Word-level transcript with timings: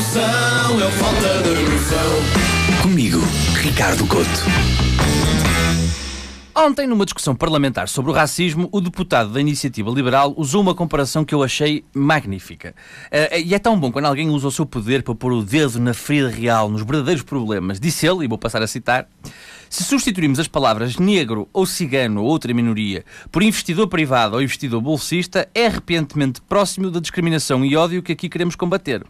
de 0.00 1.70
noção. 1.70 2.82
Comigo, 2.82 3.20
Ricardo 3.60 4.06
Couto. 4.06 4.30
Ontem, 6.56 6.86
numa 6.86 7.04
discussão 7.04 7.36
parlamentar 7.36 7.86
sobre 7.86 8.10
o 8.10 8.14
racismo, 8.14 8.68
o 8.72 8.80
deputado 8.80 9.30
da 9.30 9.40
Iniciativa 9.40 9.90
Liberal 9.90 10.32
usou 10.38 10.62
uma 10.62 10.74
comparação 10.74 11.22
que 11.22 11.34
eu 11.34 11.42
achei 11.42 11.84
magnífica. 11.94 12.74
Uh, 13.06 13.40
e 13.44 13.54
é 13.54 13.58
tão 13.58 13.78
bom 13.78 13.92
quando 13.92 14.06
alguém 14.06 14.30
usa 14.30 14.48
o 14.48 14.50
seu 14.50 14.64
poder 14.64 15.02
para 15.02 15.14
pôr 15.14 15.32
o 15.32 15.42
dedo 15.42 15.78
na 15.78 15.92
ferida 15.92 16.30
real, 16.30 16.70
nos 16.70 16.82
verdadeiros 16.82 17.22
problemas. 17.22 17.78
Disse 17.78 18.06
ele, 18.06 18.24
e 18.24 18.28
vou 18.28 18.38
passar 18.38 18.62
a 18.62 18.66
citar. 18.66 19.06
Se 19.70 19.84
substituirmos 19.84 20.40
as 20.40 20.48
palavras 20.48 20.96
negro 20.96 21.48
ou 21.52 21.64
cigano 21.64 22.22
ou 22.22 22.26
outra 22.26 22.52
minoria 22.52 23.04
por 23.30 23.40
investidor 23.40 23.86
privado 23.86 24.34
ou 24.34 24.42
investidor 24.42 24.80
bolsista, 24.80 25.48
é 25.54 25.66
arrepentemente 25.66 26.40
próximo 26.40 26.90
da 26.90 26.98
discriminação 26.98 27.64
e 27.64 27.76
ódio 27.76 28.02
que 28.02 28.10
aqui 28.10 28.28
queremos 28.28 28.56
combater. 28.56 29.04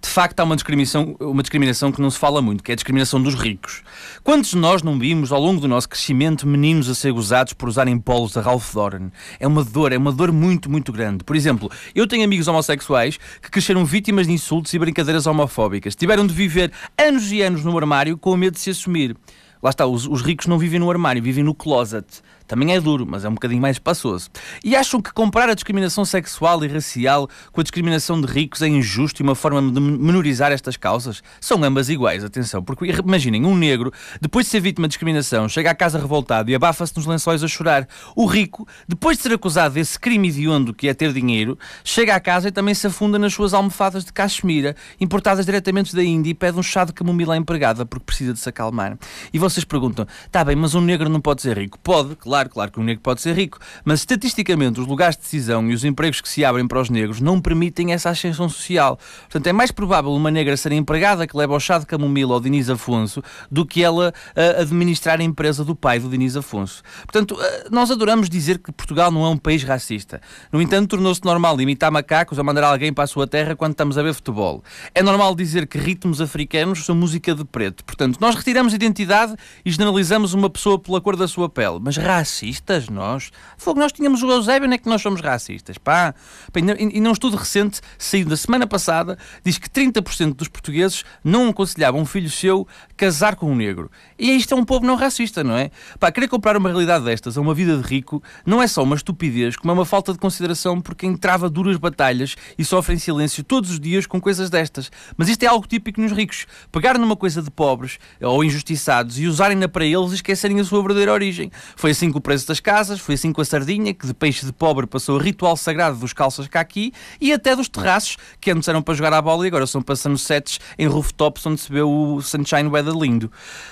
De 0.00 0.08
facto, 0.08 0.38
há 0.38 0.44
uma 0.44 0.54
discriminação, 0.54 1.16
uma 1.18 1.42
discriminação 1.42 1.90
que 1.90 2.00
não 2.00 2.08
se 2.10 2.18
fala 2.20 2.40
muito, 2.40 2.62
que 2.62 2.70
é 2.70 2.74
a 2.74 2.76
discriminação 2.76 3.20
dos 3.20 3.34
ricos. 3.34 3.82
Quantos 4.22 4.50
de 4.50 4.56
nós 4.56 4.84
não 4.84 5.00
vimos, 5.00 5.32
ao 5.32 5.42
longo 5.42 5.60
do 5.60 5.66
nosso 5.66 5.88
crescimento, 5.88 6.46
meninos 6.46 6.88
a 6.88 6.94
ser 6.94 7.10
gozados 7.10 7.52
por 7.52 7.68
usarem 7.68 7.98
polos 7.98 8.34
da 8.34 8.40
Ralph 8.40 8.72
Lauren? 8.72 9.10
É 9.40 9.48
uma 9.48 9.64
dor, 9.64 9.92
é 9.92 9.98
uma 9.98 10.12
dor 10.12 10.30
muito, 10.30 10.70
muito 10.70 10.92
grande. 10.92 11.24
Por 11.24 11.34
exemplo, 11.34 11.68
eu 11.92 12.06
tenho 12.06 12.24
amigos 12.24 12.46
homossexuais 12.46 13.18
que 13.42 13.50
cresceram 13.50 13.84
vítimas 13.84 14.28
de 14.28 14.32
insultos 14.32 14.72
e 14.74 14.78
brincadeiras 14.78 15.26
homofóbicas. 15.26 15.96
Tiveram 15.96 16.24
de 16.24 16.32
viver 16.32 16.70
anos 16.96 17.32
e 17.32 17.42
anos 17.42 17.64
no 17.64 17.76
armário 17.76 18.16
com 18.16 18.36
medo 18.36 18.54
de 18.54 18.60
se 18.60 18.70
assumir. 18.70 19.16
Lá 19.64 19.70
está, 19.70 19.86
os, 19.86 20.06
os 20.06 20.20
ricos 20.20 20.46
não 20.46 20.58
vivem 20.58 20.78
no 20.78 20.90
armário, 20.90 21.22
vivem 21.22 21.42
no 21.42 21.54
closet. 21.54 22.22
Também 22.46 22.74
é 22.74 22.80
duro, 22.80 23.06
mas 23.08 23.24
é 23.24 23.28
um 23.28 23.32
bocadinho 23.32 23.62
mais 23.62 23.76
espaçoso. 23.76 24.28
E 24.62 24.76
acham 24.76 25.00
que 25.00 25.10
comparar 25.12 25.50
a 25.50 25.54
discriminação 25.54 26.04
sexual 26.04 26.62
e 26.62 26.68
racial 26.68 27.26
com 27.50 27.60
a 27.60 27.64
discriminação 27.64 28.20
de 28.20 28.26
ricos 28.26 28.60
é 28.60 28.68
injusto 28.68 29.22
e 29.22 29.24
uma 29.24 29.34
forma 29.34 29.62
de 29.72 29.80
menorizar 29.80 30.52
estas 30.52 30.76
causas? 30.76 31.22
São 31.40 31.62
ambas 31.64 31.88
iguais, 31.88 32.22
atenção, 32.22 32.62
porque 32.62 32.84
imaginem, 32.84 33.46
um 33.46 33.56
negro, 33.56 33.90
depois 34.20 34.44
de 34.44 34.52
ser 34.52 34.60
vítima 34.60 34.86
de 34.86 34.90
discriminação, 34.90 35.48
chega 35.48 35.70
à 35.70 35.74
casa 35.74 35.98
revoltado 35.98 36.50
e 36.50 36.54
abafa-se 36.54 36.94
nos 36.96 37.06
lençóis 37.06 37.42
a 37.42 37.48
chorar. 37.48 37.88
O 38.14 38.26
rico, 38.26 38.68
depois 38.86 39.16
de 39.16 39.22
ser 39.22 39.32
acusado 39.32 39.74
desse 39.74 39.98
crime 39.98 40.28
hediondo 40.28 40.74
que 40.74 40.86
é 40.86 40.92
ter 40.92 41.14
dinheiro, 41.14 41.58
chega 41.82 42.14
à 42.14 42.20
casa 42.20 42.48
e 42.48 42.52
também 42.52 42.74
se 42.74 42.86
afunda 42.86 43.18
nas 43.18 43.32
suas 43.32 43.54
almofadas 43.54 44.04
de 44.04 44.12
cachemira, 44.12 44.76
importadas 45.00 45.46
diretamente 45.46 45.96
da 45.96 46.04
Índia 46.04 46.30
e 46.30 46.34
pede 46.34 46.58
um 46.58 46.62
chá 46.62 46.84
de 46.84 46.92
camomila 46.92 47.32
à 47.32 47.36
empregada 47.38 47.86
porque 47.86 48.04
precisa 48.04 48.34
de 48.34 48.38
se 48.38 48.48
acalmar. 48.50 48.98
E 49.32 49.38
vocês 49.38 49.53
perguntam, 49.62 50.06
tá 50.32 50.42
bem, 50.42 50.56
mas 50.56 50.74
um 50.74 50.80
negro 50.80 51.08
não 51.08 51.20
pode 51.20 51.42
ser 51.42 51.58
rico? 51.58 51.78
Pode, 51.78 52.16
claro 52.16 52.48
Claro, 52.54 52.70
que 52.70 52.78
um 52.78 52.84
negro 52.84 53.02
pode 53.02 53.20
ser 53.20 53.34
rico, 53.34 53.58
mas 53.84 54.00
estatisticamente 54.00 54.80
os 54.80 54.86
lugares 54.86 55.16
de 55.16 55.22
decisão 55.22 55.68
e 55.68 55.74
os 55.74 55.84
empregos 55.84 56.20
que 56.20 56.28
se 56.28 56.44
abrem 56.44 56.68
para 56.68 56.80
os 56.80 56.88
negros 56.88 57.20
não 57.20 57.40
permitem 57.40 57.92
essa 57.92 58.10
ascensão 58.10 58.48
social. 58.48 58.98
Portanto, 59.22 59.46
é 59.48 59.52
mais 59.52 59.72
provável 59.72 60.12
uma 60.12 60.30
negra 60.30 60.56
ser 60.56 60.70
empregada 60.70 61.26
que 61.26 61.36
leva 61.36 61.52
ao 61.52 61.58
chá 61.58 61.78
de 61.78 61.84
camomila 61.84 62.34
ao 62.34 62.40
Diniz 62.40 62.70
Afonso 62.70 63.22
do 63.50 63.66
que 63.66 63.82
ela 63.82 64.14
uh, 64.36 64.60
administrar 64.60 65.20
a 65.20 65.24
empresa 65.24 65.64
do 65.64 65.74
pai 65.74 65.98
do 65.98 66.08
Diniz 66.08 66.36
Afonso. 66.36 66.82
Portanto, 67.02 67.32
uh, 67.34 67.74
nós 67.74 67.90
adoramos 67.90 68.30
dizer 68.30 68.58
que 68.58 68.70
Portugal 68.70 69.10
não 69.10 69.24
é 69.24 69.28
um 69.28 69.36
país 69.36 69.64
racista. 69.64 70.20
No 70.52 70.62
entanto, 70.62 70.90
tornou-se 70.90 71.24
normal 71.24 71.60
imitar 71.60 71.90
macacos 71.90 72.38
a 72.38 72.42
mandar 72.44 72.64
alguém 72.64 72.92
para 72.92 73.02
a 73.04 73.08
sua 73.08 73.26
terra 73.26 73.56
quando 73.56 73.72
estamos 73.72 73.98
a 73.98 74.02
ver 74.02 74.14
futebol. 74.14 74.62
É 74.94 75.02
normal 75.02 75.34
dizer 75.34 75.66
que 75.66 75.76
ritmos 75.76 76.20
africanos 76.20 76.84
são 76.84 76.94
música 76.94 77.34
de 77.34 77.44
preto. 77.44 77.84
Portanto, 77.84 78.18
nós 78.20 78.36
retiramos 78.36 78.72
identidade 78.72 79.33
e 79.64 79.70
generalizamos 79.70 80.34
uma 80.34 80.50
pessoa 80.50 80.78
pela 80.78 81.00
cor 81.00 81.16
da 81.16 81.28
sua 81.28 81.48
pele. 81.48 81.78
Mas 81.80 81.96
racistas, 81.96 82.88
nós. 82.88 83.30
Fogo, 83.56 83.80
nós 83.80 83.92
tínhamos 83.92 84.22
o 84.22 84.30
Eusébio, 84.30 84.68
não 84.68 84.74
é 84.74 84.78
que 84.78 84.88
nós 84.88 85.02
somos 85.02 85.20
racistas, 85.20 85.78
pá. 85.78 86.14
E 86.54 87.00
num 87.00 87.12
estudo 87.12 87.36
recente, 87.36 87.80
saído 87.98 88.30
da 88.30 88.36
semana 88.36 88.66
passada, 88.66 89.18
diz 89.44 89.58
que 89.58 89.68
30% 89.68 90.34
dos 90.34 90.48
portugueses 90.48 91.04
não 91.22 91.48
aconselhavam 91.48 92.00
um 92.00 92.06
filho 92.06 92.30
seu 92.30 92.66
casar 92.96 93.36
com 93.36 93.50
um 93.50 93.56
negro. 93.56 93.90
E 94.18 94.30
isto 94.32 94.54
é 94.54 94.56
um 94.56 94.64
povo 94.64 94.86
não 94.86 94.94
racista, 94.94 95.42
não 95.42 95.56
é? 95.56 95.70
Pá, 95.98 96.10
querer 96.10 96.28
comprar 96.28 96.56
uma 96.56 96.68
realidade 96.68 97.04
destas 97.04 97.36
a 97.36 97.40
uma 97.40 97.54
vida 97.54 97.76
de 97.76 97.82
rico 97.82 98.22
não 98.44 98.62
é 98.62 98.66
só 98.66 98.82
uma 98.82 98.96
estupidez, 98.96 99.56
como 99.56 99.70
é 99.70 99.74
uma 99.74 99.84
falta 99.84 100.12
de 100.12 100.18
consideração 100.18 100.80
por 100.80 100.94
quem 100.94 101.16
trava 101.16 101.48
duras 101.48 101.76
batalhas 101.76 102.36
e 102.58 102.64
sofre 102.64 102.94
em 102.94 102.98
silêncio 102.98 103.42
todos 103.44 103.70
os 103.70 103.80
dias 103.80 104.06
com 104.06 104.20
coisas 104.20 104.50
destas. 104.50 104.90
Mas 105.16 105.28
isto 105.28 105.42
é 105.42 105.46
algo 105.46 105.66
típico 105.66 106.00
nos 106.00 106.12
ricos. 106.12 106.46
Pegar 106.70 106.98
numa 106.98 107.16
coisa 107.16 107.42
de 107.42 107.50
pobres 107.50 107.98
ou 108.20 108.44
injustiçados 108.44 109.18
e 109.18 109.23
usarem-na 109.26 109.68
para 109.68 109.84
eles 109.84 110.12
e 110.12 110.14
esquecerem 110.16 110.60
a 110.60 110.64
sua 110.64 110.80
verdadeira 110.80 111.12
origem. 111.12 111.50
Foi 111.76 111.90
assim 111.90 112.10
com 112.10 112.18
o 112.18 112.20
preço 112.20 112.46
das 112.46 112.60
casas, 112.60 113.00
foi 113.00 113.14
assim 113.14 113.32
com 113.32 113.40
a 113.40 113.44
sardinha, 113.44 113.94
que 113.94 114.06
de 114.06 114.14
peixe 114.14 114.46
de 114.46 114.52
pobre 114.52 114.86
passou 114.86 115.18
a 115.18 115.22
ritual 115.22 115.56
sagrado 115.56 115.96
dos 115.98 116.12
calças 116.12 116.48
cá 116.48 116.60
aqui 116.60 116.92
e 117.20 117.32
até 117.32 117.54
dos 117.54 117.68
terraços, 117.68 118.16
que 118.40 118.50
antes 118.50 118.68
eram 118.68 118.82
para 118.82 118.94
jogar 118.94 119.12
a 119.12 119.22
bola 119.22 119.44
e 119.44 119.48
agora 119.48 119.66
são 119.66 119.82
para 119.82 119.96
sunsets 119.96 120.58
em 120.78 120.86
rooftops 120.86 121.44
onde 121.46 121.60
se 121.60 121.72
vê 121.72 121.82
o 121.82 122.20
sunshine 122.20 122.68
weather 122.68 122.94
lindo. 122.94 123.30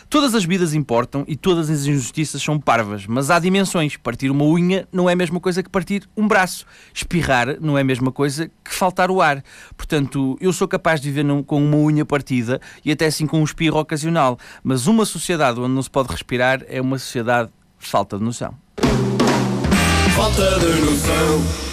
Todas 0.08 0.34
as 0.34 0.44
vidas 0.44 0.74
importam 0.74 1.24
e 1.26 1.36
todas 1.36 1.70
as 1.70 1.86
injustiças 1.86 2.42
são 2.42 2.58
parvas, 2.58 3.06
mas 3.06 3.30
há 3.30 3.38
dimensões. 3.38 3.96
Partir 3.96 4.30
uma 4.30 4.44
unha 4.44 4.86
não 4.92 5.08
é 5.08 5.12
a 5.12 5.16
mesma 5.16 5.40
coisa 5.40 5.62
que 5.62 5.70
partir 5.70 6.08
um 6.16 6.28
braço. 6.28 6.66
Espirrar 6.92 7.56
não 7.60 7.78
é 7.78 7.80
a 7.80 7.84
mesma 7.84 8.12
coisa 8.12 8.50
que 8.64 8.74
faltar 8.74 9.10
o 9.10 9.20
ar. 9.20 9.42
Portanto, 9.76 10.36
eu 10.40 10.52
sou 10.52 10.68
capaz 10.68 11.00
de 11.00 11.10
viver 11.10 11.22
com 11.44 11.62
uma 11.64 11.76
unha 11.76 12.04
partida 12.04 12.60
e 12.84 12.90
até 12.90 13.06
assim 13.06 13.26
com 13.26 13.40
um 13.40 13.44
espirro 13.44 13.78
ocasional, 13.78 14.38
mas 14.62 14.86
uma 14.86 15.06
sociedade 15.42 15.60
onde 15.60 15.74
não 15.74 15.82
se 15.82 15.90
pode 15.90 16.08
respirar 16.08 16.62
é 16.68 16.80
uma 16.80 16.98
sociedade 16.98 17.50
falta 17.78 18.16
de 18.16 18.22
noção. 18.22 18.54
Falta 20.14 20.58
de 20.60 20.80
noção. 20.82 21.71